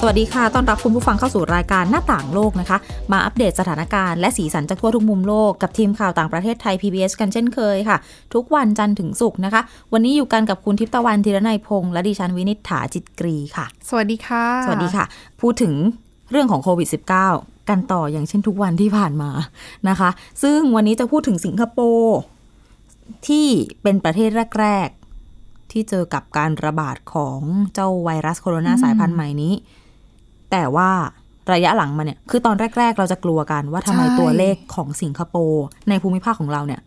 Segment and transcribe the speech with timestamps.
[0.00, 2.78] สวัสดีค่ะ ต้อนรับคุณผู้ฟังเข้าสู่รายการหน้าต่างโลกนะคะ
[3.12, 7.96] มาอัปเดตสถานการณ์และสีสันจากทั่วทุกมุมโลกกับทีมข่าวต่างประเทศไทย PBS กันเช่นเคยค่ะ
[8.34, 9.60] ทุกวันจันทร์ถึงศุกร์นะคะ
[9.92, 15.04] วันนี้อยู่กันกับคุณทิพย์ตะวันธีรนัยพงษ์และดิฉันวินิษฐาจิตกรีค่ะ สวัสดีค่ะ สวัสดีค่ะ
[15.40, 15.74] พูดถึง
[16.30, 16.88] เรื่องของโควิด
[17.28, 19.30] -19 กันต่ออย่างเช่นทุกวันที่ผ่านมา
[19.88, 20.10] นะคะ
[20.42, 22.18] ซึ่งวันนี้จะพูดถึงสิงคโปร์
[23.28, 23.46] ที่
[23.82, 24.30] เป็นประเทศ
[24.60, 24.88] แรก
[25.30, 27.40] ๆ ที่เจอกับการระบาดของ
[27.74, 29.54] เจ้าไวรัสโคโรนาสายพันธุ์ใหม่นี้
[30.52, 30.90] แต่ว่า
[31.52, 36.80] ระยะหลังมาเนี่ย คือตอนแรก ๆ เราจะกลัวกันว่าทำไมใช่ ตัวเลขของสิงคโปร์ในภูมิภาคของเราเนี่ย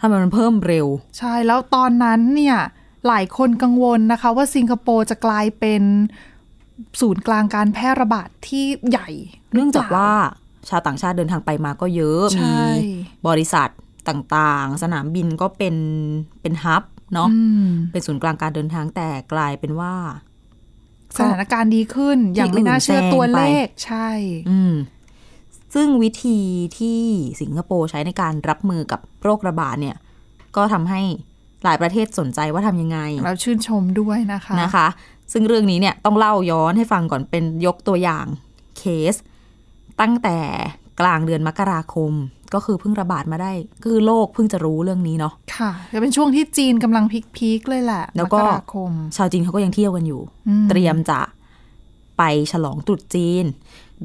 [0.00, 0.86] ทำไมมันเพิ่มเร็ว
[1.18, 2.58] ใช่แล้วตอนนั้นเนี่ย
[3.08, 5.82] หลายคนกังวลนะคะ ว่าสิงคโปร์จะกลายเป็น
[7.00, 9.08] ศูนย์กลางการแพร่ระบาดที่ใหญ่
[9.54, 10.10] เนื่องจากว่า
[10.68, 12.90] ชาวต่างชาติเดินทางไปมาก็เยอะใช่มี
[13.28, 13.68] บริษัท
[14.08, 15.76] ต่างๆ สนามบินก็เป็น
[16.42, 16.82] เป็นฮับ
[17.14, 19.94] เนาะ อืมเป็นศูนย์กลางการเดินทางแต่กลายเป็นว่า
[21.18, 24.08] สถานการณ์ดีขึ้น อย่างไม่น่าเชื่อที่อื่นแซงตัวเลไปขใช่
[24.50, 24.74] อืม
[25.74, 26.38] ซึ่งวิธี
[26.78, 27.00] ที่
[27.40, 29.96] สิงคโปร์ใช้ในการรับมือกับโรคระบาดเนี่ย
[30.56, 31.00] ก็ทำให้
[31.64, 34.86] หลายประเทศสนใจว่าทำยังไง เราชื่นชมด้วยนะคะนะคะ
[35.32, 38.26] ซึ่งเรื่องนี้เนี่ยต้องเล่าย้อนให้ฟังก่อนเป็นยกตัวอย่าง
[38.78, 39.14] เคส
[40.00, 40.38] ตั้งแต่
[41.00, 42.12] กลางเดือนมกราคม
[42.54, 43.52] ก็คือเพิ่งระบาดมาได้
[43.84, 47.04] คือโลกเพิ่งจะรู้เรื่องนี้เนาะค่ะจะเป็นช่วงที่จีนกำลัง
[47.36, 51.20] พีคๆเลยแหละแล้วก็มราคมชาวจีนเขาก็ยังเที่ยวกันอยู่อืมเตรียมจะ
[52.18, 53.44] ไปฉลองตรุษจีน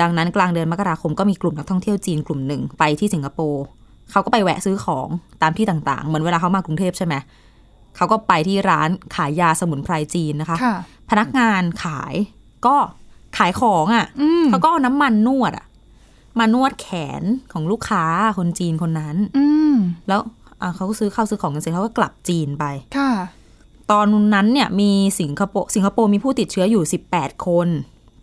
[0.02, 3.64] ดังนั้นกลางเดือนมกราคมก็มีกลุ่มนักท่องเที่ยวจีนกลุ่มหนึ่งไปที่สิงคโปร์
[4.12, 5.08] เขาก็ไปแวะซื้อของ
[5.42, 7.16] ตามที่ต่างๆ เหมือนเวลาเขามากรุงเทพใช่ไหม
[7.96, 10.76] เขาก็ไปที่ร้านขายยาสมุนไพรจีนนะคะค่ะ
[11.10, 12.14] พนักงานขาย
[12.66, 12.76] ก็
[13.38, 15.66] ขายของอะ่ะอืมเขาก็เอาน้ำมันนวดอะ่ะ
[16.40, 16.88] มานวดแข
[17.22, 18.06] นของลูกค้า
[18.38, 19.76] คนจีนคนนั้น อืม
[20.08, 20.20] แล้ว
[20.62, 22.66] อะเขาก็ซื้อข้าวซื้อของกันเสร็จเขาก็กลับจีนไป
[22.98, 23.12] ค่ะ
[23.92, 27.68] ตอนนั้นเนี่ยมีสิงคโปร์สิงคโปร์มีผู้ติดเชื้ออยู่ 18 คน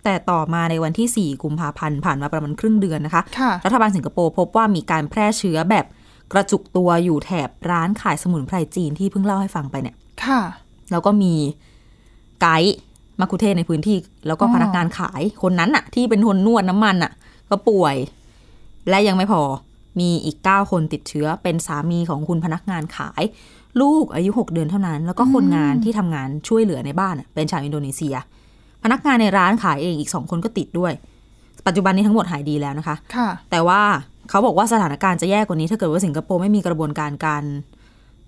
[0.05, 5.87] แต่ต่อมาในวันที่ 4 กุมภาพันธ์ผ่านมาประมาณครึ่งเดือนนะคะค่ะรัฐบาลสิงคโปร์พบว่ามีการแพร่เชื้อแบบ
[6.33, 10.41] กระจุกตัวอยู่แถบร้านขายสมุนไพรจีนที่เพิ่งเล่าให้ฟังไปเนี่ย ค่ะ
[10.91, 11.35] แล้วก็มี
[12.41, 12.77] ไกด์
[13.21, 13.97] มาคุเทศในพื้นที่
[14.27, 17.13] แล้วก็อ๋อพนักงานขายคนนั้นอะที่เป็นคนนวดน้ำมันอะ
[17.53, 17.97] ก็ป่วย
[18.89, 19.43] และยังไม่พอ
[20.01, 23.23] มีอีก 9 คนติดเชื้อเป็นสามีของคุณพนักงานขาย
[23.81, 28.17] ลูกอายุ 6 เดือนเท่านั้น แล้วก็คนงานที่ทำงานช่วยเหลือในบ้านอะเป็นชาวอินโดนีเซีย
[28.83, 30.93] พนักงานในร้านขายเองอีกสองคนก็ติดด้วย
[31.67, 33.83] ปัจจุบันนี้ทั้งหมดหายดีแล้วนะคะค่ะ แต่ว่า
[34.31, 37.45] เขาบอกว่าสถานการณ์จะแย่กว่านี้ ถ้าเกิดว่าสิงคโปร์ไม่มีกระบวนการการ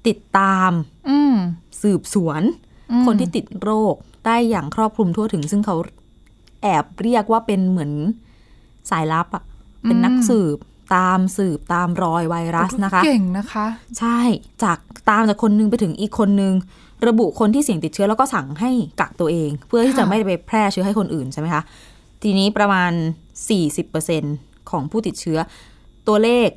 [0.07, 0.71] ติดตาม
[1.09, 1.35] อืม
[1.83, 2.43] สืบสวน
[2.91, 3.95] อืมคนที่ติดโรค
[4.27, 5.77] ได้อย่างครอบคลุมทั่วถึง ซึ่งเขา
[6.63, 7.93] แอบเรียกว่าเป็นเหมือน
[8.91, 9.45] สายลับอะ
[9.83, 10.59] เป็นนักสืบ
[10.97, 13.67] ตามสืบตามรอยไวรัสนะคะ เก่งนะคะ
[13.99, 14.19] ใช่
[14.65, 14.79] จาก
[15.11, 16.55] ตามจากคนนึงไปถึงอีกคนนึง
[17.07, 21.63] ระบุคนที่เสี่ยงติดเชื้อแล้วก็สั่งให้กักตัวเอง เพื่อที่จะค่ะไม่ไปแพร่เชื้อให้คนอื่นใช่ไหมคะ
[22.23, 22.93] ทีนี้ประมาณ
[23.81, 25.39] 40%ของผู้ติดเชื้อ
[26.09, 26.49] ตัวเลข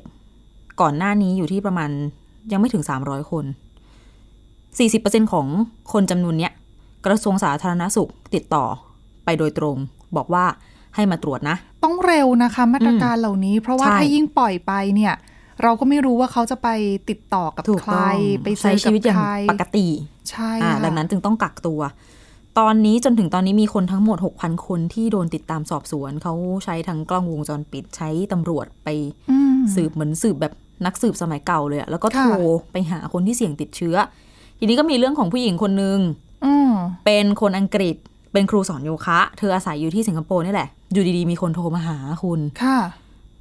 [0.80, 1.90] ก่อนหน้านี้อยู่ที่ประมาณ
[2.52, 3.44] ยังไม่ถึง 300 คน
[4.58, 5.46] 40%ของ
[5.92, 6.52] คนจำนวนเนี้ย
[7.06, 8.64] กระทรวงสาธารณสุขติดต่อ
[9.24, 9.76] ไปโดยตรง
[10.16, 10.44] บอกว่า
[10.94, 15.14] ให้มาตรวจนะ ต้องเร็วนะคะมาตรการเหล่านี้ เพราะว่าใช่ถ้ายิ่งปล่อยไปเนี่ย
[15.62, 16.68] เราก็ไม่รู้ว่าเขาจะไป
[17.10, 19.86] ติดต่อกับถูกใครต้องไปเจใช้อชีกับวิตอย่างใครปกติ
[20.30, 21.80] ใช่อ่าค่ะดังนั้นจึงต้องกักตัว
[22.58, 26.34] ตอนนี้จนถึงตอนนี้มีคนทั้งหมด 6,000 คนที่โดนติดตามสอบสวน เขา
[26.64, 28.88] ใช้ทั้งกล้องวงจรปิดใช้ตำรวจไป
[29.30, 30.52] อืมสืบเหมือนสืบแบบ
[30.86, 33.96] นักสืบสมัยเก่าเลยอะแล้วก็โทรค่ะไปหาคนที่เสี่ยงติดเชื้อ
[34.58, 35.98] ทีนี้ก็มีเรื่องของผู้หญิงคนนึง
[36.44, 36.70] อืม
[37.04, 37.96] เป็นคนอังกฤษ
[38.32, 42.78] เป็นครูสอนโยคะ เธออาศัยอยู่ที่สิงคโปร์นี่แหละ อยู่ดีๆ มีคนโทรมาหาคุณค่ะ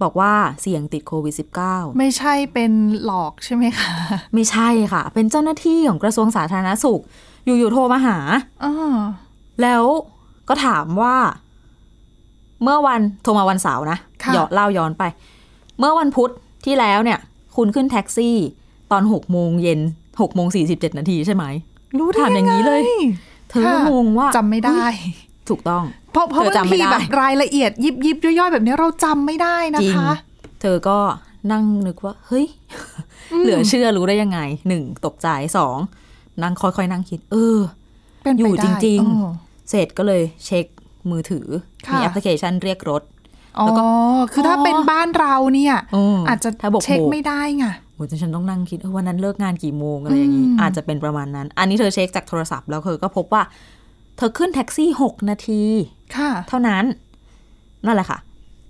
[0.02, 1.34] บอกว่าเสี่ยงติดโควิด
[1.68, 2.72] -19 ไม่ใช่เป็น
[3.06, 3.92] หลอกใช่ไหมคะ
[4.34, 7.02] ไม่ใช่ค่ะ เป็นเจ้าหน้าที่ของกระทรวงสาธารณสุข
[7.46, 8.18] อยู่ๆโทรมาหา
[8.64, 8.98] อ่า
[9.62, 9.84] แล้ว
[10.50, 11.16] ก็ถามว่า
[12.64, 15.04] เมื่อวันโทรมาวันเสาร์นะค่ะย้อนเล่าย้อนไป
[15.80, 16.30] เมื่อวันพุธ
[16.66, 17.20] ที่แล้วเนี่ย
[17.58, 18.36] คุณขึ้นแท็กซี่
[18.92, 19.80] ตอนหกโมงเย็น
[20.22, 21.46] หกโมงสี่สิบเจ็ดนาทีใช่ไหม
[21.98, 22.92] รู้ได้ถามอย่างนี้เลยไง
[23.50, 24.86] เธอก็งงว่าจำไม่ได้
[25.50, 30.14] ถูกต้อง เพราะเพราะเธอบางจำไม่ทีได้แบบรายละเอียดยิบยิบย่อยๆ แบบนี้เราจำไม่ได้นะจริงคะ
[30.62, 30.98] เธอก็
[31.52, 32.46] นั่งนึกว่า เฮ้ย
[33.42, 35.28] เหลือเชื่อรู้ได้ยังไงหนึ่งตกใจ
[35.58, 35.78] สอง
[36.44, 37.60] นั่งค่อยๆนั่งคิด เออ
[38.24, 39.30] เป็นไปอยู่ได้จริงๆเออ
[39.70, 40.66] เสร็จก็เลยเช็ค
[41.10, 41.48] มือถือ
[41.88, 43.17] ค่ะมีแอปพลิเคชันเรียกรถอ๋อ
[43.66, 43.86] แล้วก็
[44.34, 45.76] คือถ้าอ๋อเป็นบ้านเราเนี่ย
[46.16, 53.44] มอาจจะถ้าบอกเช็คโบกไม่ได้ไงโอ้ยฉันต้องนั่งคิดเออวันนั้นเลิกงานกี่โมงอะไรอย่างนี้อืมอาจจะเป็นประมาณนั้น อันนี้เธอเช็คจากโทรศัพท์แล้วเธอก็พบว่า
[54.18, 55.64] เธอขึ้นแท็กซี่หกนาที
[56.16, 56.84] ค่ะ เท่านั้น
[57.86, 58.20] นั่นแหละค่ะ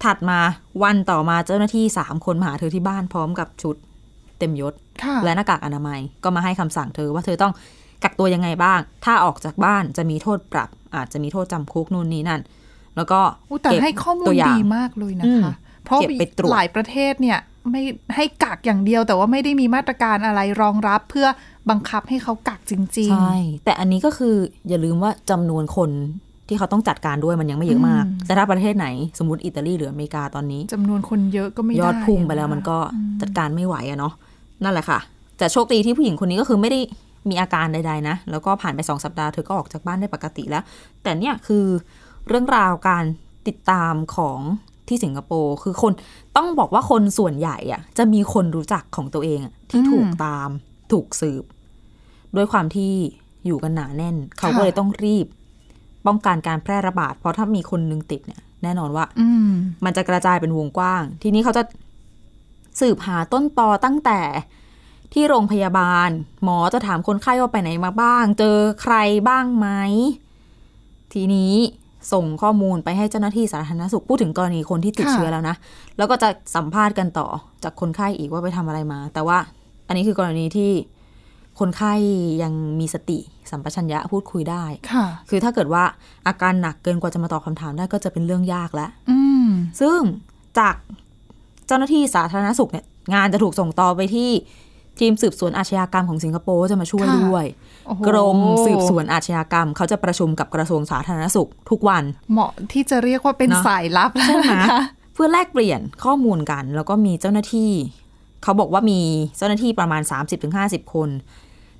[0.04, 0.40] ถัดมา
[0.84, 3.76] วันต่อมาเจ้าหน้าที่สามคนมาหาเธอที่บ้านพร้อมกับชุด
[4.40, 4.74] เต็มยศ
[5.04, 7.54] ค่ะและหน้ากากอนามัยก็มาให้คำสั่งเธอว่าเธอต้อง
[8.04, 12.42] กักตัวยังไงบ้าง ถ้าออกจากบ้านจะมีโทษปรับ อาจจะมีโทษจำคุกนู่นนี่นั่น
[12.98, 17.40] แล้วก็อู้แต่เก็บให้ข้อมูตัลวอย่างดีมากเลยนะคะอืมเพราะเก็บไปตรวจหลายประเทศเนี่ย
[17.72, 17.82] ไม่
[18.16, 21.28] ให้กักอย่างเดียวแต่ว่าไม่ได้มีมาตรการอะไรรองรับเพื่อ
[21.70, 23.36] บังคับให้เขากักจริงใช่
[23.66, 24.36] แต่อันนี้ก็คือ
[24.70, 25.90] อย่าลืมว่าจำนวนคน
[26.48, 28.88] ที่เขาต้องจัดการด้วยมันยังไม่เยอะมากอืมแต่ถ้าประเทศไหน
[29.20, 32.78] สมมติอิตาลีหรืออเมริกาตอนนี้ๆจำนวนคนเยอะก็ไม่ได้ยอดพุ่งไปแล้วะมันก็
[33.22, 34.14] จัดการไม่ไหวอะเนาะ
[34.64, 35.00] นั่นแหละค่ะ
[35.38, 36.80] แต่โชคดีที่ผู้หญิงคนนี้ก็คือไม่ได้
[37.30, 40.64] มีอาการใดๆนะ แล้วก็ผ่านไปสองสัปดาห์เธอก็ออกจากบ้านได้ปกติแล้ว
[41.04, 41.66] แต่เนี่ยคือ
[42.28, 43.04] เรื่องราวการ
[43.48, 44.40] ติดตามของ
[44.88, 45.94] ที่สิงคโปร์คือคน
[46.38, 50.50] ต้องบอกว่าคนส่วนใหญ่อะจะมีคนรู้จักของตัวเองอะที่ถูกตาม
[50.92, 51.44] ถูกสืบ
[52.36, 52.94] ด้วยความที่
[53.46, 55.28] อยู่กันหนาแน่น เขาก็เลยต้องรีบ
[56.08, 59.52] ป้องกันการแพร่ระบาด เพราะถ้ามีคนนึงติดเนี่ย แน่นอนว่า อืม
[59.86, 61.64] มันจะกระจายเป็นวงกว้าง ทีนี้เขาจะ
[62.82, 64.22] สืบหาต้นตอตั้งแต่
[65.14, 66.10] ที่โรงพยาบาล
[66.44, 68.96] หมอจะถามคนไข้ว่าไปไหนมาบ้าง เจอใคร
[69.28, 69.68] บ้างไหม
[71.14, 71.54] ทีนี้
[72.14, 75.56] ส่งข้อมูลไปให้เจ้าหน้าที่สาธารณสุขพูดถึงกรณีคนที่ติดค่ะเชื้อแล้วนะ
[75.98, 77.28] แล้วก็จะสัมภาษณ์กันต่อ
[77.64, 79.38] จากคนไข้อีกว่าไปทำอะไรมา แต่ว่า
[79.88, 80.72] อันนี้คือกรณีที่
[81.60, 81.94] คนไข้
[82.44, 83.20] ยังมีสติ
[83.52, 85.84] สัมปชัญญะพูดคุยได้ค่ะ คือถ้าเกิดว่า
[86.28, 89.50] อาการหนักเกินกว่าจะมาตอบคำถามได้ก็จะเป็นเรื่องยากแล้วอืม
[89.82, 90.00] ซึ่ง
[90.60, 90.76] จาก
[91.68, 94.30] เจ้าหน้าที่สาธารณสุขเนี่ยงานจะถูกส่งต่อไปที่
[95.00, 97.46] ทีมสืบสวนอาชญากรรมของสิงคโปร์จะมาช่วยค่ะด้วย
[97.88, 104.82] โอ้โหกรมสืบสวนอาชญากรรม เขาจะประชุมกับกระทรวงสาธารณสุขทุกวัน เหมาะที่จะเรียกว่าเป็นเนอะสายลับแล้วใช่ไหมนะคะ
[105.14, 107.72] เพื่อแลกเปลี่ยนข้อมูลกัน แล้วก็มีเจ้าหน้าที่
[108.44, 109.00] เขาบอกว่ามี
[109.38, 110.02] เจ้าหน้าที่ประมาณ
[110.48, 111.10] 30-50 คน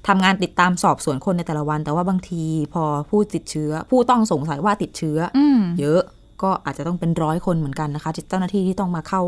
[0.08, 2.44] ทำงานติดตามสอบสวนคนในแต่ละวัน แต่ว่าบางที
[2.74, 6.02] พอผู้ติดเชื้อ ผู้ต้องสงสัยว่าติดเชื้อออืมเยอะ
[6.44, 9.22] ก็อาจจะต้องเป็นร้อยคนเหมือนกันนะคะเจ้าหน้าที่ที่ต้องมาเข้า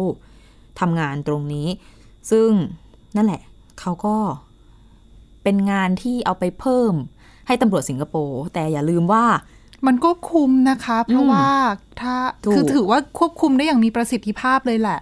[0.80, 1.68] ทำงานตรงนี้
[2.32, 2.50] ซึ่ง
[3.16, 3.42] นั่นแหละ
[3.80, 4.16] เขาก็
[5.44, 6.94] เป็นงานที่เอาไปเพิ่ม
[7.48, 9.26] ให้ตำรวจสิงคโปร์แต่อย่าลืมว่า
[9.88, 11.50] มันก็คุมนะคะ เพราะอืมว่า
[12.02, 15.00] ถ้าถูกคือถือว่าควบคุมได้อย่างมีประสิทธิภาพเลยแหละ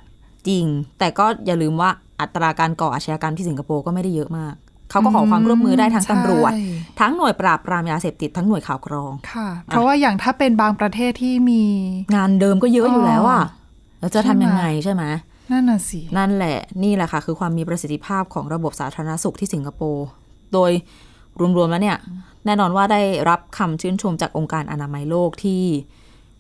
[0.48, 0.66] จริง
[1.00, 1.90] แต่ก็อย่าลืมว่า
[2.22, 4.54] อัตราการก่ออาชญากรรมที่สิงคโปร์ก็ไม่ได้เยอะมาก
[4.90, 6.62] เขาก็ขอความร่วมมือได้ทั้งตำรวจใช่
[7.00, 11.64] ทั้งหน่วยปราบปรามยาเสพติดทั้งหน่วยข่าวกรองค่ะ เพราะว่าอย่างถ้าเป็นบางประเทศที่มี
[12.16, 13.44] งานเดิมก็เยอะอยู่แล้วอะ
[14.00, 15.04] แล้วจะใช่ไหมทำยังไงใช่ไหม
[15.52, 20.08] นั่นน่ะสิ นั่นแหละนี่แหละค่ะ คือความมีประสิทธิภาพของระบบสาธารณสุขที่สิงคโปร์
[20.54, 20.72] โดย
[21.58, 21.98] รวมๆแล้วเนี่ย
[22.46, 25.62] แน่นอนว่าได้รับคำชื่นชมจากองค์การอนามัยโลกที่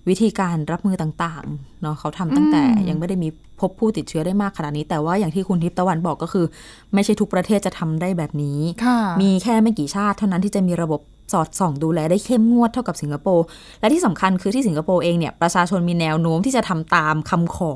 [0.09, 6.45] วิธีการรับมือต่างๆเนาะเขาทำตั้งแต่อืมยังไม่ได้มีพบผู้ติดเชื้อได้มากขนาดนี้ แต่ว่าอย่างที่คุณทิพย์ตะวันบอกก็คือ
[6.93, 11.01] ไม่ใช่ทุกประเทศจะทำได้แบบนี้ค่ะมีแค่ไม่กี่ชาติเท่านั้นที่จะมีระบบ
[11.31, 13.45] สอดส่องดูแลได้เข้มงวดเท่ากับสิงคโปร์
[13.79, 17.73] และที่สำคัญคือที่สิงคโปร์เองเนี่ยประชาชนมีแนวโน้มที่จะทำตามคำขอ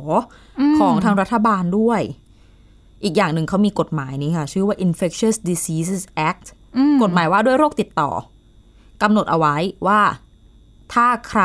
[0.59, 2.01] อมของทางรัฐบาลด้วย
[3.03, 6.45] อีกอย่างหนึ่งเขามีกฎหมายนี้ค่ะ ชื่อว่า Infectious Diseases Act
[6.77, 8.11] อืมกฎหมายว่าด้วยโรคติดต่อ
[9.01, 9.55] กำหนดเอาไว้
[9.87, 10.01] ว่า
[10.93, 11.43] ถ้าใคร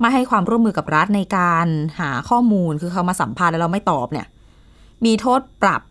[0.00, 1.66] ไม่ให้ความร่วมมือกับรัฐในการ
[2.00, 4.26] หาข้อมูลคือเขามาสัมภาษณ์แล้วเราไม่ตอบเนี่ย
[5.04, 5.82] มีโทษปรับ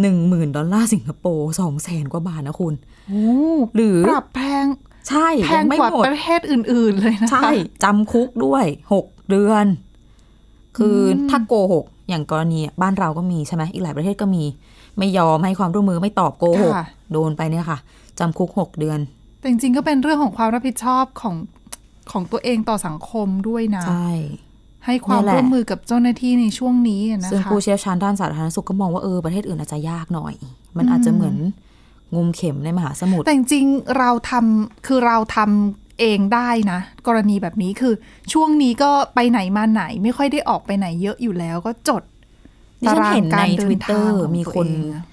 [0.00, 2.95] หนึ่งหมื่นดอลลาร์สิงคโปร์สองแสนกว่าบาทนะคุณโอ้
[3.76, 4.66] หรือปรับแพง
[5.08, 7.50] ใช่แพยังงไม่กว่าหมดประเทศอื่น ๆ เลยนะคะใช่
[7.84, 9.66] จำคุกด้วยหกเดือน
[10.76, 14.44] คืออถ้าโกหก อย่างกรณีบ้านเราก็มีใช่ไหมอีกหลายประเทศก็มี
[14.98, 17.78] ไม่ยอมให้ความร่วมมือไม่ตอบโกหกค่ะโดนไปเนี่ยค่ะ
[18.18, 18.98] จำคุกหกเดือน
[19.40, 21.34] แต่จริงๆก็เป็นเรื่องของความรับผิดชอบของ
[22.12, 24.10] ของตัวเองต่อสังคมด้วยนะใช่
[24.86, 30.34] ให้ความเนี่ยแหละร่วมมือกับเจ้าหน้าที่ในช่วงนี้อะนะซึ่งคะผู้เชี่ยวชาญด้านสาธารณสุขก็มองว่าเออประเทศอื่นอาจจะยากหน่อย
[30.76, 31.36] มันอาจจะเหมือน
[32.14, 37.94] งมเข็มในมหาสมุทรแต่จริงๆเราทำคือเราทำเองได้นะ กรณีแบบนี้คือ
[38.32, 42.02] ช่วงนี้ก็ไปไหนมาไหนไม่ค่อยได้ออกไปไหนเยอะอยู่แล้วก็จด
[42.82, 45.04] ดิฉันเห็นในตารางการเดิน Twitter ทางของมีคนตัวเองอะ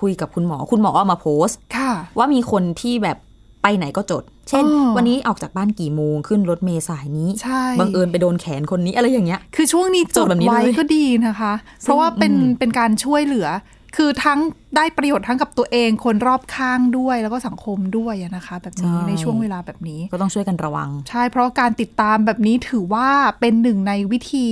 [0.00, 3.18] คุยกับคุณหมอ คุณหมอเอามาโพสต์ค่ะว่ามีคนที่แบบ
[3.62, 13.48] ไปไหนก็จด เช่นอ๋อวันนี้ออกจากบ้านกี่โมงขึ้นรถเมล์สายนี้ใช่บังเอิญไปโดนแขนคนนี้อะไรอย่างเงี้ย คือช่วงนี้จจดดแบบนี้ไว้เลยก็ดีนะคะ เพราะว่าเป็นอืมเป็นการช่วยเหลือ
[13.96, 14.38] คือทั้ง
[14.76, 23.08] ได้ประโยชน์ทั้งกับตัวเอง คนรอบข้างด้วยแล้วก็สังคมด้วยอะนะคะ แบบนี้ในช่วงเวลาแบบนี้ ก็ต้องช่วยกันระวัง ใช่ เพราะการติดตามแบบนี้ถือว่า
[23.40, 24.48] เป็นหนึ่งในวิธี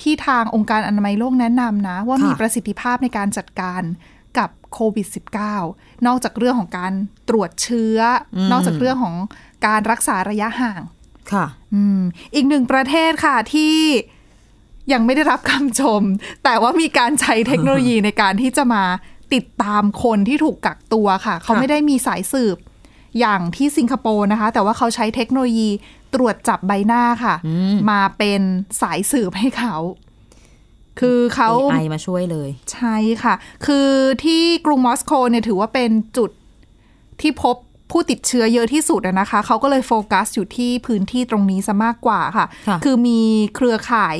[0.00, 3.82] ที่ทางองค์การอนามัยโลกแนะนำนะ ว่าค่ะมีประสิทธิภาพในการจัดการ
[4.38, 5.06] กับโควิด
[5.56, 6.92] -19 นอกจากเรื่องของการ
[7.28, 7.98] ตรวจเชื้อ
[8.36, 9.16] อมนอกจากเรื่องของ
[9.66, 10.82] การรักษาระยะห่าง
[11.32, 12.00] ค่ะอืม
[12.34, 13.76] อีกหนึ่งประเทศค่ะที่
[14.92, 16.02] ยังไม่ได้รับคำชม
[16.44, 18.84] แต่ว่ามีการใช้เทคโนโลยีในการที่จะมา
[19.34, 22.58] ติดตามคนที่ถูกกักตัวค่ะ เขาไม่ได้มีสายสืบ
[23.20, 25.68] อย่างที่สิงคโปร์นะคะ แต่ว่าเขาใช้เทคโนโลยี
[26.14, 28.40] ตรวจจับใบหน้าค่ะอืมมาเป็น
[28.80, 29.76] สายสืบให้เขา
[31.00, 33.34] คือเขา AI มาช่วยเลย ใช่ค่ะ
[33.66, 33.88] คือ
[34.24, 36.30] ที่กรุงมอสโกเนี่ยถือว่าเป็นจุด
[37.20, 37.56] ที่พบ
[37.90, 43.20] ผู้ติดเชื้อเยอะที่สุดอะนะคะ เขาก็เลยโฟกัสอยู่ที่พื้นที่ตรงนี้ซะมากกว่าค่ะค่ะคือมี
[43.56, 44.14] เครือข่าย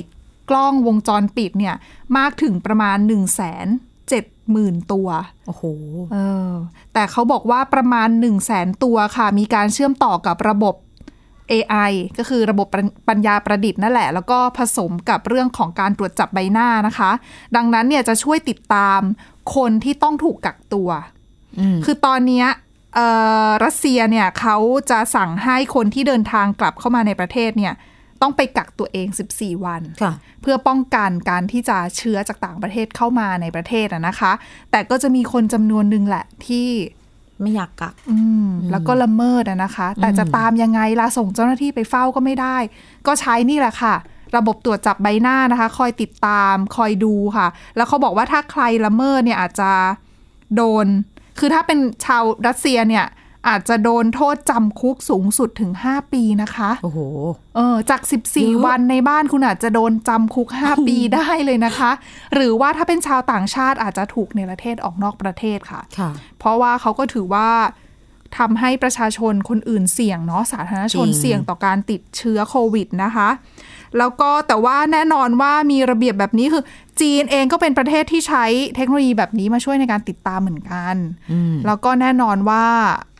[0.50, 1.74] กล้องวงจรปิดเนี่ย
[2.16, 3.66] มากถึงประมาณ1นึ่งแสน
[4.08, 5.08] เจ็ดหมื่นตัว
[5.46, 5.64] โอ้โห
[6.12, 6.50] เออ
[6.94, 10.74] แต่เขาบอกว่าประมาณ 1 0 0 0 0แสนตัวค่ะ มีการเชื่อมต่อกับระบบ
[11.52, 17.10] AI ก็คือระบบปัญปัญญาประดิษฐ์นั่นแหละ แล้วก็ผสมกับเรื่องของการตรวจจับใบหน้านะคะ
[17.56, 19.00] ดังนั้นเนี่ยจะช่วยติดตาม
[19.56, 20.88] คนที่ต้องถูกกักตัว
[21.58, 22.46] อืมคือตอนเนี้ย
[22.94, 23.08] เอ่
[23.46, 24.56] อรัสเซียเนี่ยเขา
[24.90, 27.74] จะสั่งให้คนที่เดินทางกลับเข้ามาในประเทศเนี่ย
[28.24, 30.12] ต้องไปกักตัวเอง 14 วันค่ะ
[30.42, 34.32] เพื่อป้องกันการที่จะเชื้อจากต่างประเทศเข้ามาในประเทศอะนะคะ
[34.70, 36.68] แต่ก็จะมีคนจำนวนหนึ่งแหละที่
[37.42, 42.56] ไม่อยากกักอืมแล้วก็ละเมิดอะนะคะ แต่จะตามยังไงล่ะส่งเจ้าหน้าที่ไปเฝ้าก็ไม่ได้
[43.06, 43.94] ก็ใช้นี่แหละค่ะ
[44.36, 49.70] ระบบตรวจจับใบหน้านะคะ คอยติดตาม คอยดูค่ะ แล้วเขาบอกว่าถ้าใครละเมิดเนี่ยอาจจะ
[50.56, 50.86] โดน
[51.38, 53.06] คือถ้าเป็นชาวรัสเซียเนี่ย
[53.48, 57.00] อาจจะโดนโทษจำคุกสูงสุดถึง 5 ปีนะคะ โอ้โห
[57.56, 58.22] เออ จากเยอะ
[58.60, 61.90] 14 วันในบ้านคุณอาจจะโดนจำคุก 5 ปีได้เลยนะคะ
[62.34, 67.48] หรือว่าถ้าเป็นชาวต่างชาติอาจจะถูกในประเทศออกนอกประเทศค่ะค่ะเพราะว่าเขาก็ถือว่า
[68.38, 73.28] ทำให้ประชาชนคนอื่นเสี่ยงเนาะสาธารณชนจริงเสี่ยงต่อการติดเชื้อโควิดนะคะ
[73.98, 76.62] แล้วก็แต่ว่าแน่นอนว่ามีระเบียบแบบนี้คือ
[77.00, 78.44] จีนเองก็เป็นประเทศที่ใช้
[78.76, 80.96] เทคโนโลยีแบบนี้มาช่วยในการติดตามเหมือนกัน
[81.32, 83.13] อืมแล้วก็แน่นอนว่าเอ่อ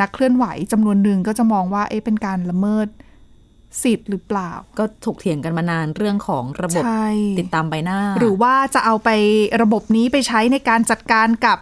[0.00, 2.88] นักเคลื่อนไหวจำนวนหนึ่งก็จะมองว่าเอ๊ะเป็นการละเมิด
[3.82, 7.06] สิทธิ์หรือเปล่า ก็ถกเถียงกันมานานเรื่องของระบบใช่
[7.38, 9.08] ติดตามใบหน้า หรือว่าจะเอาไป
[9.62, 11.58] ระบบนี้ไปใช้ในการจัดการกับ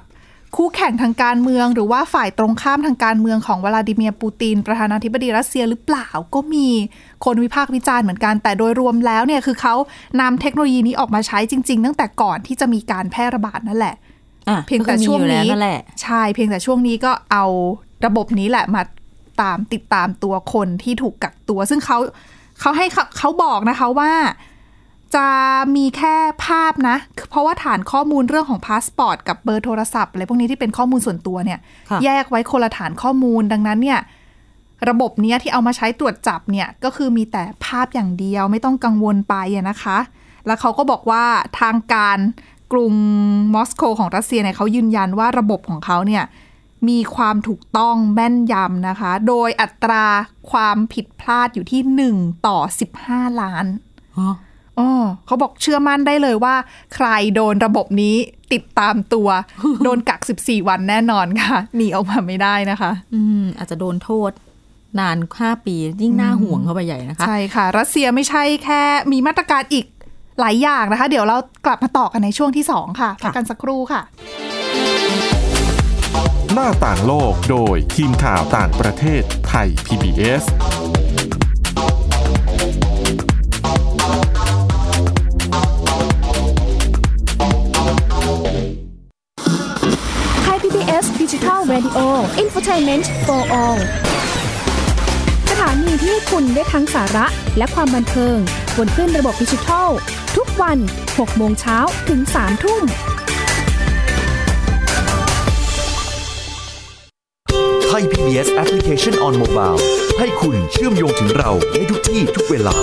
[0.57, 6.69] คู่แข่งทางการเมือง หรือว่าฝ่ายตรงข้ามทางการเมืองของวลาดิเมียร์ปูติน ประธานาธิบดีรัสเซียหรือเปล่าก็มี
[7.25, 9.75] คนวิพากษ์วิจารณ์เหมือนกัน แต่โดยรวมแล้วเนี่ยคือเขา
[10.21, 14.18] นำเทคโนโลยีนี้ออกมาใช้จริง ๆ ตั้งแต่ก่อนที่จะมีการแพร่ระบาดนั่นแหละอะ
[14.67, 17.45] เพียงแต่ก็คือมีช่วงอยู่แล้วนี้นั่นแหละใช่เพียงแต่ช่วงนี้ก็เอา
[18.07, 18.83] ระบบนี้แหละมา
[19.43, 21.99] ตามติดตามตัวคนที่ถูกกักตัว ซึ่งเขา
[22.61, 24.13] เขาให้เขาเขาบอกนะคะว่า
[25.17, 25.29] จะ
[25.77, 26.15] มีแค่
[26.45, 26.97] ภาพนะ
[27.31, 31.59] เพราะว่าฐานข้อมูลเรื่องของพาสปอร์ตกับเบอร์โทรศัพท์อะไรพวกนี้ที่เป็นข้อมูลส่วนตัวเนี่ย
[31.91, 34.01] ค่ะแยกไว้คนละฐานข้อมูลดังนั้นเนี่ย
[34.89, 39.99] ระบบเนี้ยที่เอามาใช้ตรวจจับเนี่ย ก็คือมีแต่ภาพอย่างเดียวไม่ต้องกังวลไปอะนะคะ
[40.47, 41.25] แล้วเขาก็บอกว่า
[41.61, 42.19] ทางการ
[42.73, 42.93] กรุง
[43.55, 46.25] มอสโกของรัสเซียเนี่ยเขายืนยันว่าระบบของเขาเนี่ย
[46.89, 50.07] มีความถูกต้องแม่นยำนะคะ โดยอัตรา
[50.51, 52.59] ความผิดพลาดอยู่ที่ 1 ต่อ
[52.99, 53.67] 15 ล้าน
[54.17, 54.29] อ๋อ
[54.79, 56.55] อ๋อเขาบอกเชื่อมั่นได้เลยว่า
[56.95, 58.17] ใครโดนระบบนี้
[58.53, 59.29] ติดตามตัว
[59.85, 64.31] โดนกัก 14 วันแน่นอนค่ะ หนีออกมาไม่ได้นะคะ อืม อาจจะโดนโทษ
[64.99, 68.83] นานห้าปี ยิ่งน่าห่วงเข้าไปใหญ่นะคะ ใช่ค่ะ รัสเซียไม่ใช่แค่
[69.13, 69.87] มีมาตรการอีก
[70.41, 74.03] หลายอย่างนะคะ เดี๋ยวเรากลับมาต่อกันในช่วงที่ 2 ค่ะพักกันสักครู่ค่ะ
[76.55, 80.45] หน้าต่างโลกโดยทีมข่าวต่างประเทศไทย PBS
[90.43, 91.99] ไทย PBS Digital Radio
[92.43, 93.79] Infotainment for All
[95.51, 97.27] สถานีที่ให้คุณได้ทั้งสาระ
[97.59, 98.39] และความบันเทิง
[98.79, 99.89] บนขึ้นระบบดิจิทัล
[100.37, 102.83] ทุกวัน 6 โมงเช้าถึง 3 ทุ่ม
[107.87, 109.79] ไทย PBS Application on Mobile
[110.19, 112.77] ให้คุณเชื่อมโยงถึงเราในทุกที่ทุกเวลา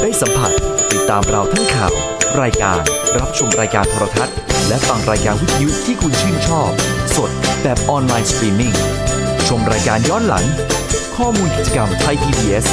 [0.00, 0.52] ได้สัมผัส
[0.92, 1.92] ติดตามเราทั้งข่าว
[2.42, 2.78] รายการ
[3.18, 4.34] รับชมรายการโทรทัศน์
[4.68, 6.70] และฟังรายการวิทยุที่คุณชื่นชอบ
[7.16, 7.30] สด
[7.62, 8.74] แบบออนไลน์สตรีมมิ่ง
[9.48, 10.44] ชมรายการย้อนหลัง
[11.16, 12.66] ข้อมูลกิจกรรมไทย PBS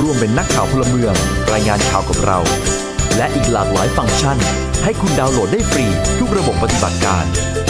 [0.00, 1.14] ร่วมเป็นนักข่าวพลเมือง
[1.52, 2.38] รายงานข่าวกับเรา
[3.16, 4.38] และอีกหลากหลายฟังก์ชัน
[4.84, 5.86] ให้คุณดาวน์โหลดได้ฟรี
[6.18, 7.24] ทุกระบบปฏิบัติการ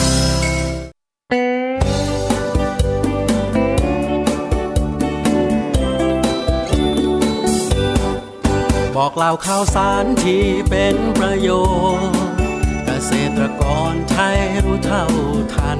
[8.95, 11.49] บอกเล่าข่าวสารที่เป็นประโย
[12.09, 12.19] ชน์
[12.85, 15.05] เกษตรกรไทยรู้เท่า
[15.53, 15.79] ทัน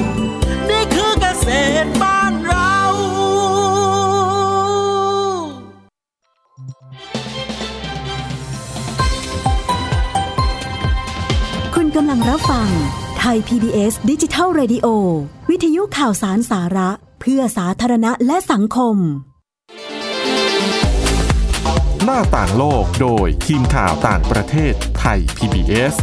[12.11, 12.69] รับฟัง
[13.19, 14.87] ไทย PBS ดิจิทัล Radio
[15.49, 16.89] วิทยุข่าวสารสาระ
[17.21, 18.95] เพื่อสาธารณะและสังคม
[22.05, 25.93] หน้าต่างโลกโดยทีมข่าวต่างประเทศไทย PBS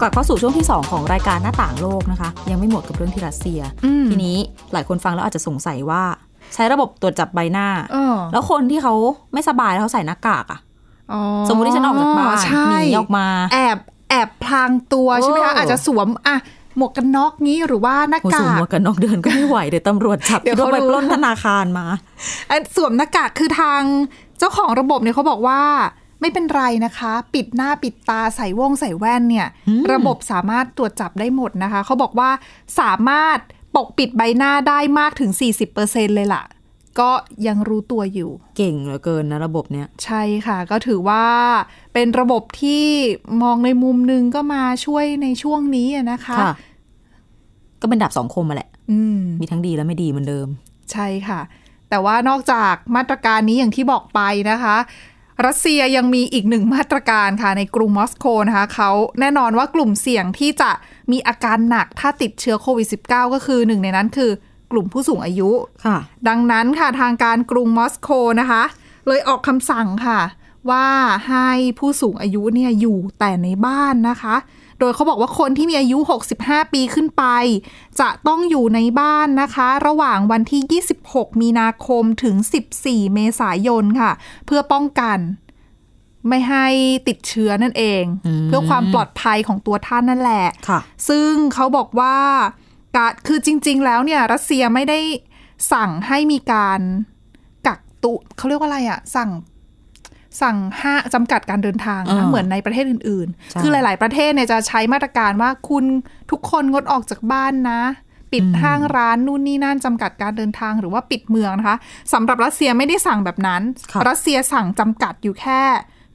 [0.00, 4.36] กลับเข้าสู่ช่วงที่ 2 ของรายการหน้าต่างโลกนะคะ ยังไม่หมดกับเรื่องที่รัสเซียอืมทีนี้
[4.72, 6.02] หลายคนฟังแล้วอาจจะสงสัยว่า
[6.54, 8.94] ใช้ระบบตรวจจับใบหน้าเออแล้วคนที่เขา
[9.32, 10.73] ไม่สบายแล้วเขาใส่หน้ากากอะอ๋อ
[11.48, 13.78] สมมุติที่ฉันออกจากบ้านใช่หนีออกมา แอบ
[14.10, 16.36] แอบพลางตัวใช่ไหมคะโอ้อาจจะสวมอะ
[16.76, 21.86] หมวกกันน็อกนี้หรือว่าหน้าโอ้สูงกากหมวกกันนอกเดินก็ไม่ไหวเดี๋ยวตำรวจจับเดี๋ยวคิว่าเขาไปรู้ปล้นธนาคารมา
[22.50, 23.82] อันสวมหน้ากากคือทาง
[24.38, 25.60] เจ้าของระบบเนี่ยเขาบอกว่า
[26.20, 29.46] ไม่เป็นไรนะคะ ปิดหน้าปิดตาใส่ว่องใส่แว่นเนี่ย
[29.92, 32.30] ระบบสามารถตรวจจับได้หมดนะคะ เขาบอกว่า
[32.80, 33.38] สามารถ
[33.76, 35.30] ปกปิดใบหน้าได้มากถึง
[35.74, 36.42] 40%เลยล่ะ
[37.00, 37.10] ก็
[37.46, 41.24] ยังรู้ตัวอยู่ เก่งเหลือเกินนะระบบเนี้ยใช่ค่ะ ก็ถือว่า
[41.94, 42.84] เป็นระบบที่
[43.42, 46.54] มองในมุมหนึงก็มาช่วยในช่วงนี้อะนะคะค่ะ
[47.80, 50.48] ก็เป็นดาบสองคมมาแหละอืมมีทั้งดีและไม่ดีเหมือนเดิม
[50.92, 51.40] ใช่ค่ะ
[51.90, 54.20] แต่ว่านอกจากมาตรการนี้อย่างที่บอกไป
[54.50, 54.76] นะคะ
[55.46, 60.70] รัสเซียยังมีอีกหนึ่งมาตรการค่ะในกรุงมอสโกนะคะเขาแน่นอนว่ากลุ่มเสี่ยงที่จะ
[61.12, 64.30] มีอาการหนักถ้าติดเชื้อโควิด -19 ก็คือหนึ่งในนั้นคือ
[64.72, 65.50] กลุ่มผู้สูงอายุ
[65.86, 68.08] ค่ะ ดังนั้นค่ะทางการกรุงมอสโก
[68.40, 68.62] นะคะ
[69.06, 70.20] เลยออกคำสั่งค่ะ
[70.70, 70.86] ว่า
[71.28, 74.36] ให้ผู้สูงอายุเนี่ยอยู่แต่ในบ้านนะคะ
[74.80, 75.98] โดยเขาบอกว่าคนที่มีอายุ
[76.36, 77.24] 65 ปีขึ้นไป
[78.00, 82.36] จะต้องอยู่ในบ้านนะคะ ระหว่างวันที่ 26 มีนาคมถึง
[82.74, 84.12] 14 เมษายนค่ะ
[84.46, 85.18] เพื่อป้องกัน
[86.28, 86.66] ไม่ให้
[87.08, 92.16] ติดเชื้อนั่นเองอืมเพื่อความปลอดภัยของตัวท่านนั่นแหละค่ะซึ่งเขาบอกว่า
[92.96, 94.98] การคือจริง ๆ แล้วเนี่ย รัสเซียไม่ได้
[95.72, 96.80] สั่งให้มีการ
[97.66, 99.30] กักตุเขาเรียกว่าอะไรอะสั่ง
[100.42, 105.84] สั่งห้าจำกัดการเดินทางอ่านะเหมือนในประเทศอื่นใช่ๆคือหลาย ๆ ประเทศเนี่ยจะใช้มาตรการว่าคุณ
[106.30, 107.82] ทุกคนงดออกจากบ้านนะ
[108.32, 111.76] ปิดห้างร้านนู่นนี่นั่นจำกัดการเดินทางหรือว่าปิดเมืองนะคะ
[112.12, 115.60] สำหรับรัสเซียไม่ได้สั่งแบบนั้นค่ะรัสเซียสั่งจำกัดอยู่แค่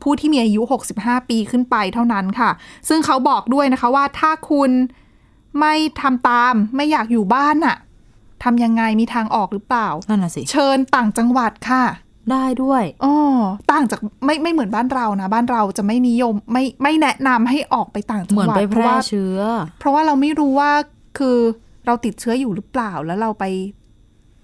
[0.02, 0.62] ผู้ที่มีอายุ
[0.96, 2.52] 65 ปีขึ้นไปเท่านั้นค่ะ
[2.90, 4.72] ซึ่งเขาบอกด้วยนะคะว่าถ้าคุณ
[5.60, 7.78] ไม่ทำตามไม่อยากอยู่บ้านน่ะ
[8.44, 11.84] ทำยังไงมีทางออกหรือเปล่านั่นน่ะสิเชิญต่างจังหวัดค่ะ
[12.32, 13.16] ได้ด้วยอ๋อ
[13.72, 19.40] ต่างจากไม่ไม่เหมือนบ้านเรานะ บ้านเราจะไม่นิยมไม่ไม่แนะนำให้ออกไปต่างจังเหมือนหวัดไปเพแพราะร่ว่าเชื้อ
[19.80, 20.72] เพราะว่าเราไม่รู้ว่า
[21.18, 21.38] คือ
[21.86, 23.46] เราติดเชื้ออยู่หรือเปล่าแล้วเราไป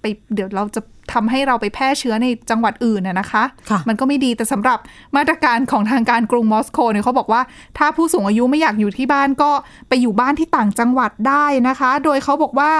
[0.05, 0.81] ไปเดี๋ยวเราจะ
[1.13, 4.79] ทำให้เราไปแพร่เชื้อในจังหวัดอื่นน่ะนะคะค่ะมันก็ไม่ดีแต่สำหรับ
[5.15, 7.41] มาตรการของทางการกรุงมอสโกเนี่ยเขาบอกว่า
[7.77, 9.51] ถ้าผู้สูงอายุไม่อยากอยู่ที่บ้านก็
[9.87, 12.73] ไปอยู่บ้านที่ต่างจังหวัดได้นะคะ โดยเขาบอกว่า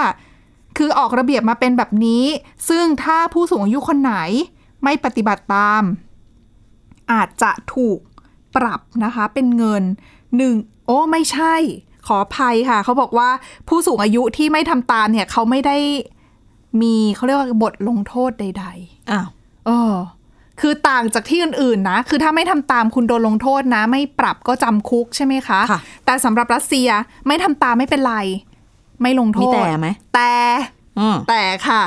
[0.78, 2.24] คือออกระเบียบมาเป็นแบบนี้
[2.68, 4.14] ซึ่งถ้าผู้สูงอายุคนไหน
[4.84, 5.82] ไม่ปฏิบัติตาม
[7.12, 7.98] อาจจะถูก
[8.56, 9.82] ปรับนะคะ เป็นเงิน
[10.36, 10.54] หนึ่ง
[10.86, 11.54] โอ้ไม่ใช่
[12.06, 13.28] ขออภัยค่ะ เขาบอกว่า
[13.68, 15.76] ผู้สูงอายุที่ไม่ทำตามเนี่ยเขาไม่ได้
[16.80, 19.28] มีเขาเรียกว่าบทลงโทษใดๆอ้าว
[19.66, 19.94] เออ
[20.60, 26.88] คือต่างจากที่อื่นๆนะ คือถ้าไม่ทำตามคุณโดนลงโทษนะ ไม่ปรับก็จำคุกใช่ไหมคะค่ะแต่สำหรับรัสเซีย
[27.26, 28.14] ไม่ทำตามไม่เป็นไร
[29.02, 30.32] ไม่ลงโทมีษแต่ไหม แต่
[30.98, 31.82] อืมแต่ค่ะ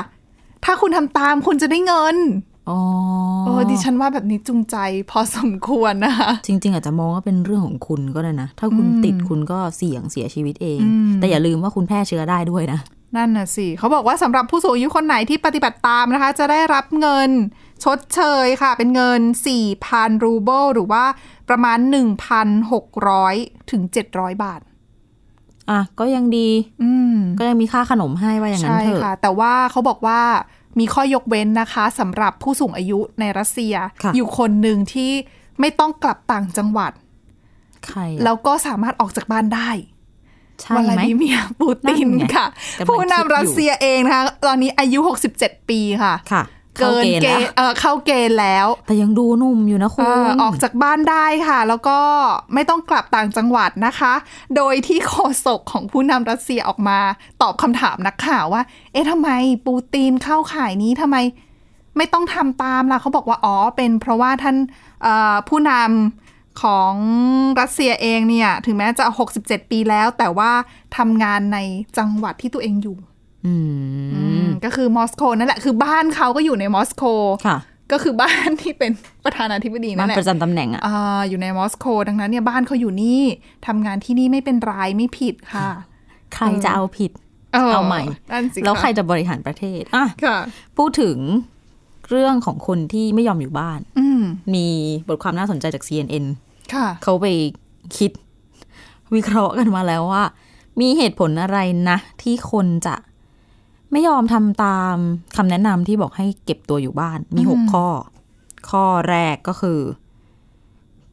[0.64, 2.16] ถ้าคุณทำตามคุณจะได้เงิน
[2.70, 2.80] อ๋อ
[3.44, 4.76] โอ้ดิฉันว่าแบบนี้จูงใจ
[5.10, 12.80] พอสมควรนะคะ จริง ๆ อาจจะมองว่าเป็นเรื่องของคุณก็ได้นะ ถ้าคุณอืมติดคุณก็เสี่ยงเสียชีวิตเองอืมแต่อย่าลืมว่าคุณแพร่เชื้อได้ด้วยนะ
[13.16, 17.30] นั่นน่ะสิเขาบอกว่าสำหรับผู้สูงอายุคนไหนที่ปฏิบัติตามนะคะ จะได้รับเงิน
[17.84, 19.20] ชดเชยค่ะ เป็นเงิน
[19.72, 21.04] 4,000 รูเบิลหรือว่า
[21.48, 21.78] ประมาณ
[22.94, 24.60] 1,600 ถึง 700 บาท
[25.70, 26.48] อะ ก็ยังดี
[26.82, 30.20] อืมก็ยังมีค่าขนมให้ว่าอย่างนั้นใช่เถอะค่ะ แต่ว่าเขาบอกว่า
[30.78, 35.12] มีข้อยกเว้นนะคะสำหรับผู้สูงอายุในรัสเซียค่ะอยู่คนหนึ่งที่
[35.60, 36.92] ไม่ต้องกลับต่างจังหวัด
[37.86, 39.99] ใครอะแล้วก็สามารถออกจากบ้านได้ใช่
[40.76, 42.46] วลาไหมดิเมียร์ปูตินนั่นไงค่ะ
[42.78, 44.98] กำลังผู้คิดอยู่นำรัสเซียเองนะคะตอนนี้อายุ
[45.34, 46.44] 67 ปีค่ะค่ะ
[46.76, 51.98] เข้าเกินเกณฑ์เกแล้วณฑ์เออเข้าเกณฑ์แล้ว แต่ยังดูหนุ่มอยู่นะคุเอณอออกจากบ้านได้ค่ะ แล้วก็
[52.54, 54.12] ไม่ต้องกลับต่างจังหวัดนะคะ
[54.56, 55.14] โดยที่โฆ
[55.46, 56.98] ษกของผู้นำรัสเซียออกมา
[57.42, 59.30] ตอบคำถามนักข่าวว่า เอ๊ะทำไม
[59.66, 61.16] ปูตินเข้าข่ายนี้ทำไม
[61.96, 64.56] ไม่ต้องทำตามล่ะเขาบอกว่าอ๋อเป็นเพราะว่าท่าน
[65.02, 66.29] เอ่อผู้นำ
[66.62, 66.94] ของ
[67.60, 69.04] รัสเซียเองเนี่ย ถึงแม้จะ
[69.38, 70.50] 67 ปีแล้ว แต่ว่า
[70.96, 71.58] ทำงานใน
[71.98, 72.96] จังหวัดที่ตัวเองอยู่
[73.46, 73.54] อื
[74.44, 77.04] มก็คือมอสโกนั่นแหละ คือบ้านเขาก็อยู่ในมอสโก
[77.46, 77.58] ค่ะ
[77.92, 78.92] ก็คือบ้านที่เป็น
[79.24, 83.22] ประธานาธิบดีมันั่นนแหละประจำตำแหน่งอะอ่าอยู่ในมอสโกดังนั้นเนี่ยบ้านเขาอยู่นี่
[83.66, 85.68] ทำงานที่นี่ไม่เป็นไรไม่ผิดค่ะ
[86.34, 87.10] ใครจะเอาผิด
[87.52, 90.38] เอาใหม่นั่นสิะแล้วใครจะบริหารประเทศอะค่ะ
[90.76, 91.16] พูดถึง
[92.10, 94.22] เรื่องของคนที่ไม่ยอมอยู่บ้านอืม
[94.54, 94.66] มี
[95.08, 96.24] บทความน่าสนใจจาก CNN
[96.74, 97.26] ค่ะเขาไป
[97.96, 98.10] คิด
[99.14, 100.24] วิเคราะห์กันมาแล้วว่า
[100.80, 101.58] มีเหตุผลอะไร
[101.90, 102.96] นะ ที่คนจะ
[103.90, 104.96] ไม่ยอมทำตาม
[105.36, 107.86] คำแนะนำที่บอกให้เก็บตัวอยู่บ้าน มีหกอืมข้อ
[108.70, 109.78] ข้อแรกก็คือ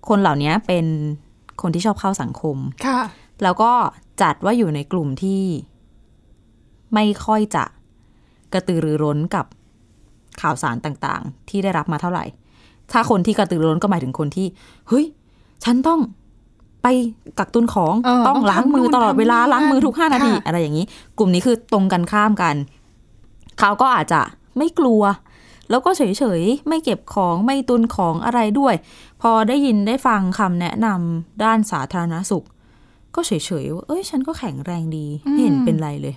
[0.07, 0.85] คนเหล่านี้เป็น
[1.61, 3.01] คนที่ชอบเข้าสังคม ค่ะ
[3.43, 3.71] แล้วก็
[4.21, 5.41] จัดว่าอยู่ในกลุ่มที่
[6.93, 7.63] ไม่ค่อยจะ
[8.53, 9.45] กระตือรือร้นกับ
[10.41, 12.25] ข่าวสารต่างๆ ที่ได้รับมาเท่าไหร่
[12.91, 14.47] ถ้าคนที่กระตือรือร้นก็หมายถึงคนที่
[14.87, 15.05] เฮ้ย
[15.63, 15.99] ฉันต้อง
[16.83, 16.87] ไป
[17.39, 20.85] กักตุนของเออต้องต้องล้างมือทำนู่นตลอดเวลาทำนี่ล้างมือทุกห้านาทีค่ะอะไรอย่างนี้
[21.17, 22.55] กลุ่มนี้คือตรงกันข้ามกัน
[23.59, 24.21] เขาก็อาจจะ
[24.57, 25.01] ไม่กลัว
[25.69, 26.01] แล้วก็เฉ
[26.39, 28.75] ยๆ ไม่เก็บของไม่ตุนของอะไรด้วย
[29.21, 32.45] พอได้ยินได้ฟังคำแนะนำด้านสาธารณสุข
[33.15, 33.31] ก็เฉ
[33.63, 36.15] ยๆว่าเอ้ย ฉันก็แข็งแรงดีไม่เห็นเป็นไรเลย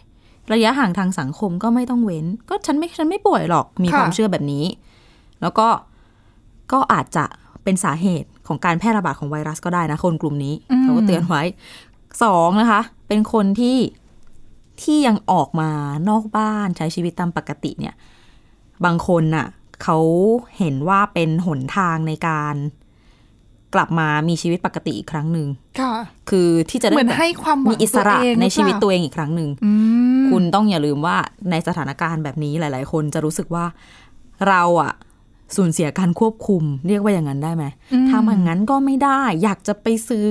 [0.53, 4.65] ระยะห่างทางสังคมก็ไม่ต้องเว้น ก็ฉันไม่ฉันไม่ป่วยหรอกมีค่ะความเชื่อแบบนี้
[5.41, 5.69] แล้วก็
[6.73, 7.25] ก็อาจจะ
[7.65, 11.43] เป็นสาเหตุของการแพร่ระบาดของไวรัสก็ได้นะคนกลุ่มนี้เขาก็เตือนไว้
[12.23, 13.79] สองนะคะ เป็นคนที่
[14.83, 15.71] ที่ยังออกมา
[16.09, 17.95] นอกบ้านใช้ชีวิตตามปกติเนี่ย
[18.85, 19.47] บางคนน่ะ
[19.83, 19.99] เขา
[20.59, 22.55] เห็นว่าเป็นหนทางในการ
[23.75, 25.49] กลับมามีชีวิตปกติอีกครั้งหนึ่ง
[25.81, 25.93] ค่ะ
[26.31, 29.73] คือที่จะได้เหมือนให้ความหวังมีอิสระตัวเองในชีวิตหรือเปล่าตัวเองอีกครั้งหนึ่งอื
[30.23, 31.17] มคุณต้องอย่าลืมว่า
[31.51, 33.65] ในสถานการณ์แบบนี้หลาย ๆ คนจะรู้สึกว่า
[34.49, 34.93] เราอะ
[35.57, 40.27] สูญเสียการควบคุม เรียกว่าอย่างนั้นได้ไหมอืมถ้ามันงั้นก็ไม่ได้ อยากจะไปซื้อ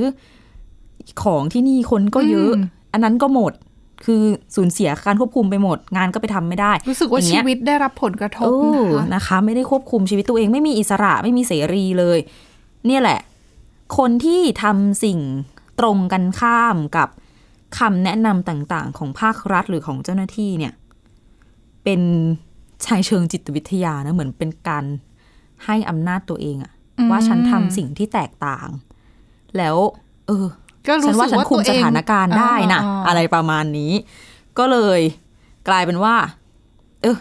[1.23, 3.53] ของที่นี่คนก็เยอะอืมอันนั้นก็หมด
[4.05, 4.21] คือ
[4.55, 8.49] สูญเสียการควบคุมไปหมด งานก็ไปทำไม่ได้ รู้สึกว่าอย่งชีเงี้ยวิตได้รับผลกระทบเอ
[8.81, 12.19] อนะคะนะคะ ไม่ได้ควบคุมชีวิตตัวเองไม่มีอิสระไม่มีเสรีเลย
[12.87, 13.19] เนี่ยแหละ
[13.97, 15.19] คนที่ทำสิ่ง
[15.79, 17.09] ตรงกันข้ามกับ
[17.79, 20.73] คำแนะนำต่างๆ ของภาครัฐหรือของเจ้าหน้าที่เนี่ย
[21.83, 22.01] เป็น
[22.85, 24.85] ชายเชิงจิตวิทยานะเหมือนเป็นการ
[25.65, 28.69] ให้อำนาจตัวเองอะอืมว่าฉันทำสิ่งที่แตกต่าง
[29.57, 29.75] แล้ว
[30.27, 30.45] เออ
[30.87, 33.91] ก็ฉัรู้นสึว่ากฉันว่าคุมตัวสเองถานการณ์ได้นะาๆอะไรประมาณนี้
[34.57, 34.99] ก็เลย
[35.67, 36.15] กลายเป็นว่า
[37.01, 37.17] เออ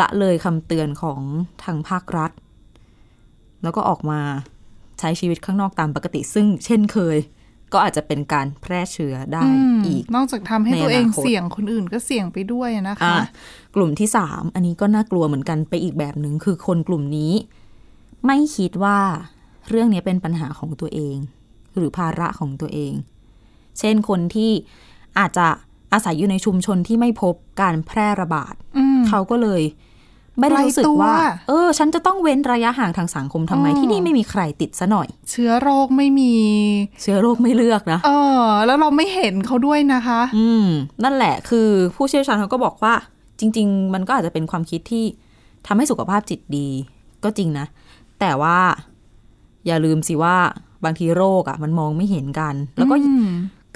[0.00, 1.20] ละเลยคำเตือนของ
[1.64, 2.30] ทางภาครัฐ
[3.62, 4.20] แล้วก็ออกมา
[4.52, 7.18] ใช้ชีวิตข้างนอกตามปกติ ซึ่งเช่นเคย
[7.72, 9.42] ก็อาจจะเป็นการแพร่เชื้อได้
[9.76, 13.24] มอีก นอกจากทำให้ในตัวเองอนาคตเสี่ยงคนอื่นก็เสี่ยงไปด้วยนะคะอะ
[13.74, 17.32] กลุ่มที่สามอันนี้ก็น่ากลัวเหมือนกันไปอีกแบบหนึ่งคือคนกลุ่มนี้
[18.26, 18.98] ไม่คิดว่า
[19.68, 21.16] เรื่องนี้เป็นปัญหาของตัวเอง
[21.76, 22.92] หรือภาระของตัวเอง
[23.78, 24.50] เช่นคนที่
[25.18, 25.46] อาจจะ
[25.92, 29.62] อาศัยอยู่ในชุมชนที่ไม่พบการแพร่ระบาดอืมเขาก็เลย
[30.38, 36.32] ไม่ได้รู้สึกว่าไกลตัวเออ ฉันจะต้องเว้นระยะห่างทางสังคมทำไมอ๋อที่นี่ไม่มีใครติดซะหน่อย เชื้อโรคไม่มี
[37.02, 40.66] เชื้อโรคไม่เลือกนะเออ แล้วเราไม่เห็นเขาด้วยนะคะ อืม
[41.04, 42.94] นั่นแหละคือผู้เชี่ยวชาญเขาก็บอกว่า
[43.40, 45.04] จริง ๆ มันก็อาจจะเป็นความคิดที่
[45.66, 46.68] ทำให้สุขภาพจิตดี
[47.24, 47.66] ก็จริงนะ
[48.20, 48.58] แต่ว่า
[49.66, 50.36] อย่าลืมสิว่า
[50.84, 53.28] บางทีโรคอะ่ะ มันมองไม่เห็นกัน แล้วก็อืม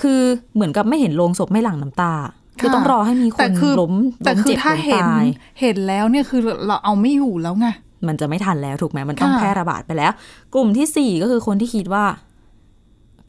[0.03, 0.21] คือ
[0.55, 2.12] เหมือนกับไม่เห็นโลงศพไม่หลั่งน้ำตา
[2.61, 3.94] คือค่ะต้องรอให้มีคแต่นคือล้ม
[4.25, 5.27] แต่ล้มคือเจ็บถ้าล้มเห็นตาย
[5.61, 7.68] เห็นแล้วเนี่ยคือเราเอาไม่อยู่แล้วไง
[8.09, 10.12] มันจะไม่ทันแล้วถูกไหมมันต้องค่ะแพร่ระบาดไปแล้ว
[10.55, 12.05] กลุ่มที่สี่ก็คือคนที่คิดว่า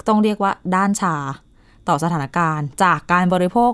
[0.08, 1.16] ต้องเรียกว่าด้านชา
[1.88, 3.72] ต่อสถานการณ์ จากการบริโภค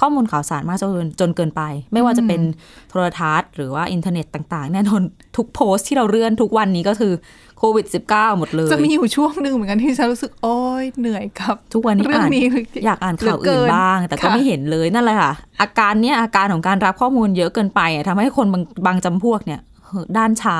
[0.00, 2.40] ข้อมูลข่าวสารมากจนจนเกินไป ไม่ว่าจะเป็น
[2.88, 5.02] โทรทัศน์ หรือว่าอินเทอร์เน็ตต่างๆ แน่นอน
[5.36, 7.12] ทุกโพสต์ที่เราเลื่อนทุกวันนี้ก็คือ
[7.58, 12.46] โควิด -19 หมดเลย จะมีอยู่ช่วงหนึ่งเหมือนกันที่ฉันรู้สึก โอ๊ยเหนื่อยกับ ทุกวันนี้อ่านเรื่องนี้
[12.86, 20.58] อยากอ่านข่าวอื่นบ้างเหลือเกิน แต่ก็ค่ะไม่เห็นเลยนั่นแหละค่ะ อาการเนี้ยอาการของการรับข้อมูลเยอะเกินไปอะทำให้คนบางบางจำพวกเนี่ยเฮ้อด้านชา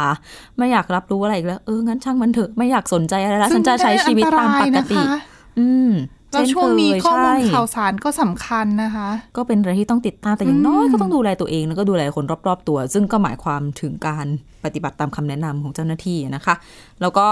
[0.58, 5.20] ไม่อยากรับรู้อะไรอีกแล้ว เอองั้นช่างมันเถอะไม่อยากสนใจอะไรแล้วฉันจะใช้ชีวิตตามปกติซึ่งไม่ได้อันตรายนะคะ
[5.58, 5.90] อืม
[6.34, 14.26] แล้วเช่ช่วงนี้เคยข้อมูลใช่ข่าวสารก็สำคัญนะคะ ก็เป็นอะไรที่ต้องติดตามแต่อย่างน้อยอืมก็ต้องดูแลตัวเองแล้วก็ดูแลคนรอบ ๆ ตัว ซึ่งก็หมายความถึงการ
[14.64, 16.54] ปฏิบัติตามคำแนะนำของเจ้าหน้าที่นะคะ
[17.00, 17.26] แล้วก็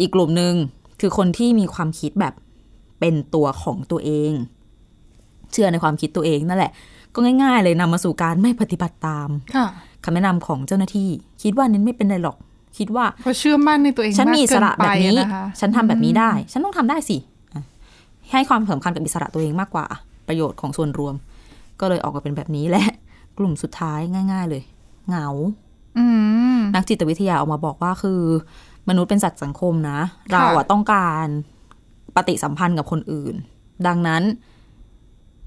[0.00, 0.54] อีกกลุ่มหนึ่ง
[1.00, 2.34] คือคนที่มีความคิดแบบ
[3.00, 4.32] เป็นตัวของตัวเอง
[5.52, 6.72] เชื่อในความคิดตัวเองนั่นแหละ
[7.14, 9.66] ก็ง่ายๆ เลยนำมาสู่การไม่ปฏิบัติตามค่ะ
[10.04, 11.08] คำแนะนำของเจ้าหน้าที่
[11.42, 12.36] คิดว่านั้นไม่เป็นไรหรอก
[12.78, 17.35] คิดว่าเพราะเชื่อมั่นในตัวเองฉันมีากอิสระเกิแบบนี้ไปนะคะฉันทำแบบนี้ได้ ฉันต้องทำได้สิอะ
[18.32, 19.86] ให้ความสำคัญกับอิสระตัวเองมากกว่า
[20.28, 21.14] ประโยชน์ของส่วนรวม
[21.80, 22.84] ก็เลยออกมาเป็นแบบนี้และ
[23.38, 24.00] กลุ่มสุดท้าย
[24.32, 24.62] ง่าย ๆ เลย
[25.08, 25.28] เหงา
[25.98, 26.06] อื
[26.56, 28.20] มนักจิตวิทยาออกมาบอกว่าคือ
[28.88, 29.98] มนุษย์เป็นสัตว์สังคมนะ
[30.32, 31.26] เราอะต้องการ
[32.16, 33.34] ปฏิสัมพันธ์กับคนอื่น
[33.86, 34.22] ดังนั้น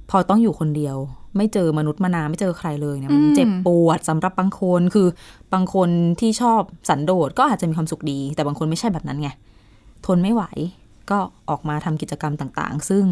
[0.09, 0.97] พอต้องอยู่คนเดียว
[1.37, 5.07] ไม่เจอมนุษย์มานานไม่เจอใครเลยเนี่ยมันอืมเจ็บปวดสำหรับบางคนคือ
[5.53, 5.89] บางคน
[6.19, 9.29] ที่ชอบสันโดษก็อาจจะมีความสุขดี แต่บางคนไม่ใช่แบบนั้นไง
[10.05, 10.43] ทนไม่ไหว
[11.11, 11.19] ก็
[11.49, 13.03] ออกมาทำกิจกรรมต่าง ๆ ซึ่ง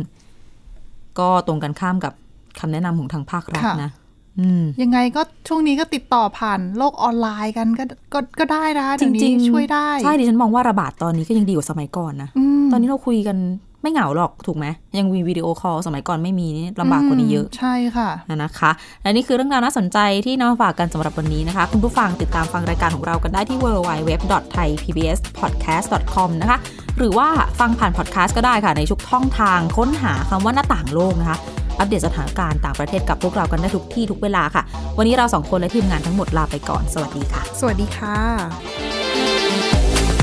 [1.19, 2.13] ก็ตรงกันข้ามกับ
[2.60, 3.91] คำแนะนำของทางภาครัฐนะ
[4.39, 7.83] อืมยังไงก็ช่วงนี้ก็ติดต่อผ่านโลกออนไลน์กันก็
[8.13, 12.29] ก็ก็ได้นะจเดี๋ยวรินี้งๆช่วยได้ ใช่ดิฉันมองว่าระบาดตอนนี้ก็ยังดีกว่าสมัยก่อนนะ
[12.60, 13.38] มตอนนี้เราคุยกัน
[13.81, 14.65] ไม่เหงาหรอกถูกไหม
[14.97, 18.10] ยังมีวิดีโอคอลสมัยก่อนไม่มีนี่ลำบากกว่านี้เยอะ ใช่ค่ะ
[18.43, 26.60] นะคะ และนี่คือเรื่องราวน่าสนใจที่นำมาฝากกันสำหรับวันนี้นะคะ คุณผู้ฟังติดตามฟังรายการของเรากันได้ที่ www.thaipbspodcast.com นะคะ
[26.97, 27.29] หรือว่า
[27.60, 31.38] ฟังผ่านพอดแคสต์ก็ได้ค่ะ ในทุกช่องทางค้นหาคำว่าหน้าต่างโลกนะคะ
[31.79, 34.63] อัปเดตสถานการณ์ต่างประเทศกับพวกเรากันได้ทุกที่ทุกเวลาค่ะ
[34.97, 38.17] วันนี้เราสองคนและทีมงานทั้งหมดลาไปก่อน สวัสดีค่ะ สวัสดีค่ะ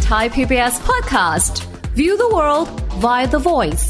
[0.08, 1.54] Thai PBS podcast.
[1.98, 2.68] View the world
[3.04, 3.84] via the voice.